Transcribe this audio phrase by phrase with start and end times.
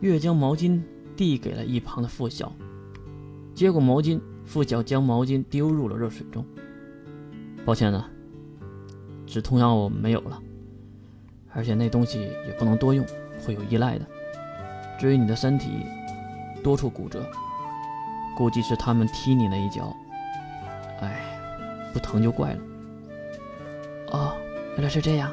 [0.00, 0.80] 月将毛巾
[1.14, 2.52] 递给了一旁的付晓，
[3.54, 6.44] 接过毛巾，付晓将毛巾丢入了热水中。
[7.64, 8.08] 抱歉了，
[9.26, 10.42] 止痛药没有了，
[11.52, 13.04] 而且那东西也不能多用，
[13.44, 14.06] 会有依赖的。
[14.98, 15.68] 至于你的身体
[16.62, 17.22] 多处骨折，
[18.36, 19.94] 估计是他们踢你那一脚。
[21.00, 21.20] 哎，
[21.92, 22.60] 不疼就怪了。
[24.12, 24.32] 哦，
[24.74, 25.30] 原来是这样。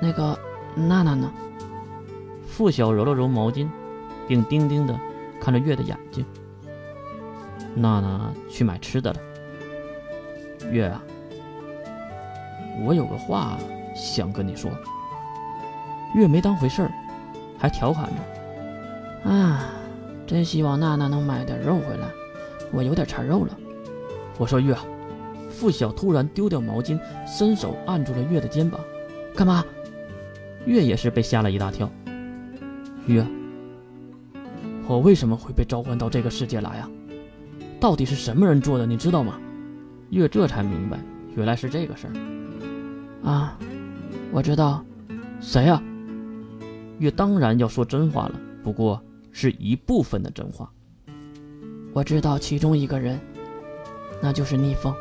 [0.00, 0.38] 那个
[0.74, 1.30] 娜娜呢？
[2.52, 3.66] 付晓揉了揉毛巾，
[4.28, 4.94] 并定定的
[5.40, 6.22] 看着月的眼睛。
[7.74, 9.18] 娜娜去买吃的了。
[10.70, 11.02] 月啊，
[12.84, 13.56] 我有个话
[13.96, 14.70] 想跟你说。
[16.14, 16.92] 月没当回事儿，
[17.58, 18.20] 还调侃着
[19.32, 19.70] ：“啊，
[20.26, 22.06] 真希望娜娜能买点肉回来，
[22.70, 23.58] 我有点馋肉了。”
[24.36, 24.76] 我说月，
[25.48, 28.78] 付晓突然丢掉毛巾，伸手按住了月的肩膀。
[29.34, 29.64] 干嘛？
[30.66, 31.90] 月也是被吓了一大跳。
[33.12, 33.26] 月，
[34.88, 36.90] 我为什么会被召唤到这个世界来啊？
[37.78, 38.86] 到底是什么人做的？
[38.86, 39.38] 你知道吗？
[40.10, 40.98] 月这才明白，
[41.36, 43.28] 原来是这个事儿。
[43.28, 43.58] 啊，
[44.32, 44.84] 我知道。
[45.40, 45.82] 谁啊？
[46.98, 49.02] 月当然要说真话了，不过
[49.32, 50.70] 是一部分的真话。
[51.92, 53.18] 我知道其中一个人。
[54.20, 54.94] 那就是逆风。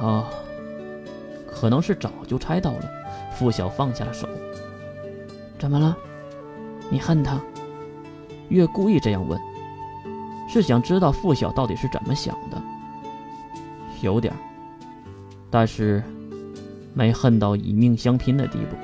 [0.00, 0.26] 哦，
[1.50, 2.88] 可能是早就猜到了。
[3.34, 4.28] 付晓放下了手。
[5.58, 5.96] 怎么了？
[6.90, 7.40] 你恨他？
[8.48, 9.38] 月故意这样问，
[10.48, 12.62] 是想知道付晓到底是怎么想的。
[14.00, 14.32] 有点，
[15.50, 16.02] 但是
[16.94, 18.76] 没恨到以命相拼的地步。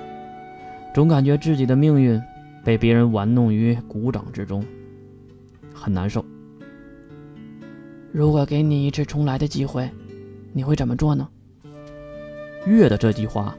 [0.92, 2.20] 总感觉自己的命运
[2.64, 4.64] 被别人玩弄于股掌之中，
[5.72, 6.24] 很难受。
[8.12, 9.88] 如果给你一次重来的机会，
[10.52, 11.28] 你会怎么做呢？
[12.66, 13.56] 月的这句话，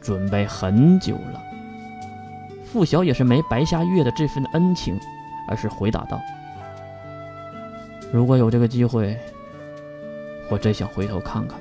[0.00, 1.42] 准备很久了。
[2.74, 4.98] 付晓也是没白瞎月的这份恩情，
[5.46, 6.20] 而是回答道
[8.12, 9.16] ：“如果有这个机会，
[10.50, 11.56] 我真想回头看看。”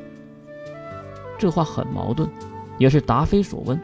[1.38, 2.28] 这话很矛盾，
[2.80, 3.80] 也是答非所问。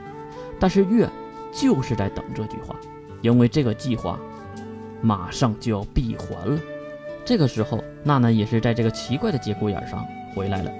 [0.60, 1.08] 但是月
[1.54, 2.76] 就是在等这句话，
[3.22, 4.20] 因为这个计划
[5.00, 6.60] 马上就要闭环了。
[7.24, 10.04] 这个时候，娜娜也是在这个奇怪的节骨眼上
[10.34, 10.72] 回来了。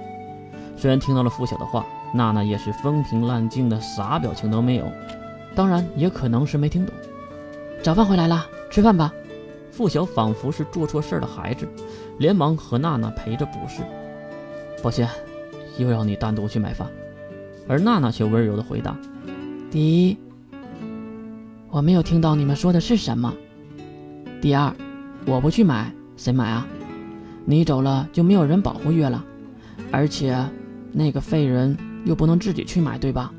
[0.76, 4.90] 虽然听到了付晓的话，娜娜也是风平浪静的，啥表情都没有。
[5.60, 6.94] 当然，也可能是没听懂。
[7.82, 9.12] 早饭回来啦，吃饭吧。
[9.70, 11.68] 付晓仿佛是做错事的孩子，
[12.16, 13.82] 连忙和娜娜陪着不是。
[14.82, 15.06] 抱歉，
[15.76, 16.88] 又要你单独去买饭。
[17.68, 18.96] 而娜娜却温柔的回答
[19.70, 20.16] ：“第一，
[21.68, 23.30] 我没有听到你们说的是什么。
[24.40, 24.74] 第二，
[25.26, 26.66] 我不去买。”谁买啊？
[27.44, 29.22] 你走了就没有人保护月了，
[29.92, 30.42] 而且
[30.90, 33.30] 那个废人又不能自己去买，对吧？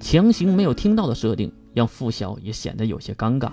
[0.00, 3.50] 强行没有听到的设定让付晓也显得有些尴尬。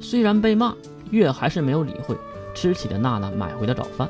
[0.00, 0.72] 虽然被骂，
[1.10, 2.16] 月还是没有理会，
[2.54, 4.08] 吃起了娜娜买回的早饭。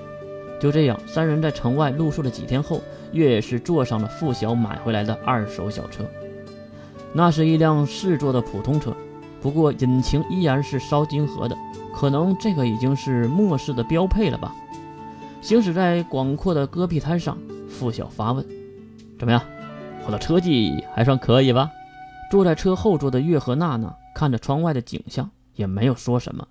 [0.61, 6.05] 就这样，三人在城外露宿了几天后，月也是坐上了付晓买回来的二手小车。
[7.15, 8.95] 那是一辆四座的普通车，
[9.41, 11.57] 不过引擎依然是烧金河的。
[11.95, 14.55] 可能这个已经是末世的标配了吧？
[15.41, 17.39] 行驶在广阔的戈壁滩上，
[17.71, 18.45] 付晓发问
[19.19, 19.41] ：“怎么样，
[20.07, 21.71] 我的车技还算可以吧？”
[22.31, 26.47] 坐在车后座的月和娜娜看着窗外的景象，也没有说什么。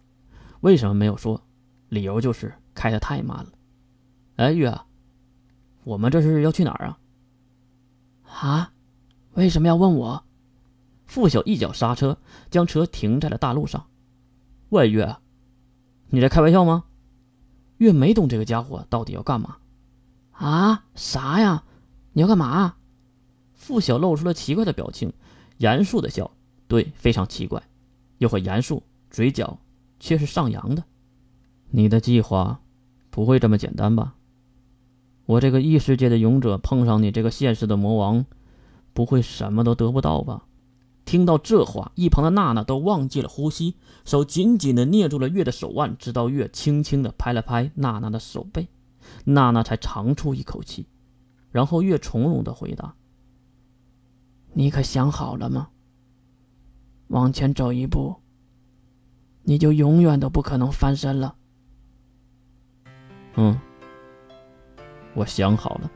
[0.61, 1.41] 为什么没有说？
[1.89, 3.47] 理由就是开得太慢了。
[4.37, 4.75] 哎，月，
[5.83, 6.97] 我们这是要去哪儿啊？
[8.27, 8.71] 啊？
[9.33, 10.23] 为什么要问我？
[11.05, 12.17] 付晓一脚刹车，
[12.49, 13.85] 将车停在了大路上。
[14.69, 15.15] 喂，月。
[16.07, 16.85] 你在开玩笑吗？
[17.77, 19.57] 月没懂这个家伙到底要干嘛？
[20.31, 20.85] 啊？
[20.95, 21.63] 啥呀？
[22.13, 22.75] 你要干嘛？
[23.53, 25.13] 付晓露出了奇怪的表情，
[25.57, 26.31] 严肃的笑。
[26.67, 27.61] 对，非常奇怪，
[28.17, 29.59] 又很严肃，嘴角
[29.99, 30.83] 却是上扬的。
[31.69, 32.61] 你的计划
[33.09, 34.15] 不会这么简单吧？
[35.25, 38.25] 我这个异世界的勇者碰上你这个现实的魔王，
[38.93, 40.45] 不会什么都得不到吧？
[41.05, 48.67] 听到这话，一旁的娜娜都忘记了呼吸，手紧紧的捏住了月的手腕，直到月轻轻的拍了拍娜娜的手背，
[49.25, 50.87] 娜娜才长出一口气，
[51.51, 52.95] 然后月从容的回答
[54.57, 55.67] ：“你可想好了吗？
[57.07, 58.15] 往前走一步，
[59.43, 61.35] 你就永远都不可能翻身了。
[63.35, 63.59] ”“嗯，
[65.13, 65.91] 我想好了。”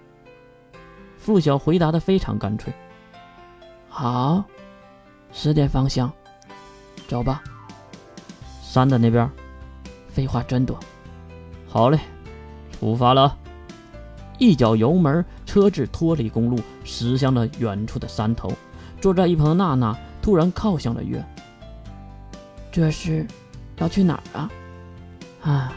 [1.18, 2.74] 付晓回答的非常干脆。
[3.88, 4.44] “好。”
[5.32, 6.12] 十点方向，
[7.08, 7.42] 走吧。
[8.62, 9.30] 山的那边，
[10.10, 10.78] 废话真多。
[11.66, 11.98] 好嘞，
[12.74, 13.38] 出发了。
[14.38, 18.54] 一脚油门，车子脱离公路，驶向了远处的山头。
[19.02, 21.26] 坐在一旁的娜娜突然靠向了月。
[22.72, 23.26] 这是
[23.78, 24.52] 要去哪儿啊？
[25.42, 25.74] 啊，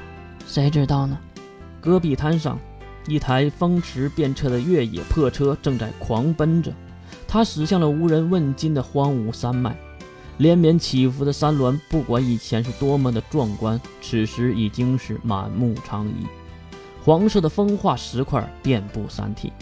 [0.47, 1.19] 谁知道呢？
[1.81, 2.59] 戈壁滩上，
[3.07, 6.71] 一台风驰电掣的越野破车正在狂奔着，
[7.27, 9.75] 它驶向了无人问津的荒芜山脉。
[10.37, 16.11] 连绵起伏的山峦，不管以前是多么的壮观，此时已经是满目疮痍。
[17.05, 19.53] 黄色的风化石块遍布山体，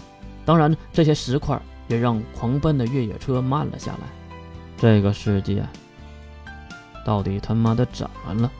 [0.44, 3.98] 当然，这些石块也让狂奔的越野车慢了下来。
[4.76, 5.64] 这个世界
[7.04, 8.50] 到底他妈的怎么了？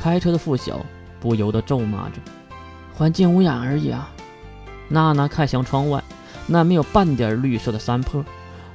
[0.00, 0.80] 开车的付晓
[1.20, 2.16] 不由得咒骂着
[2.94, 4.10] ：“环境污染而已啊！”
[4.88, 6.02] 娜娜看向窗外，
[6.46, 8.24] 那没有半点绿色的山坡。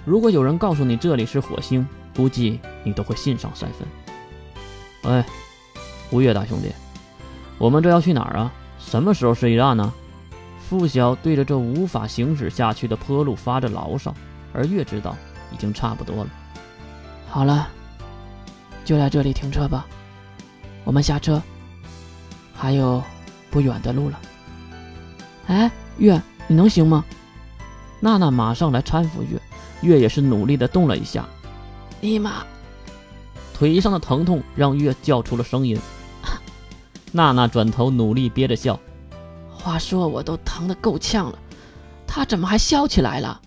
[0.05, 5.11] 如果有人告诉你这里是火星，估计你都会信上三分。
[5.11, 5.25] 哎，
[6.11, 6.71] 吴越大兄弟，
[7.57, 8.53] 我们这要去哪儿啊？
[8.83, 9.94] 什么时候是一站呢？
[10.68, 14.13] 付晓对着这无法行驶下去的坡路发着牢骚，
[14.54, 15.16] 而月知道
[15.51, 16.30] 已经差不多了。
[17.30, 17.68] 好了，
[18.83, 19.86] 就在这里停车吧，
[20.83, 21.42] 我们下车，
[22.54, 23.04] 还有
[23.50, 24.19] 不远的路了。
[25.48, 27.04] 哎，月，你能行吗？
[28.00, 29.42] 娜娜马上来搀扶月，
[29.81, 31.25] 月也是努力的动了一下。
[32.00, 32.44] 尼玛！
[33.54, 35.77] 腿上的疼痛让月叫出了声音。
[37.12, 38.80] 娜娜转头努力憋着笑。
[39.50, 41.38] 话说我都疼得够呛了，
[42.08, 43.40] 他怎么还笑起来了？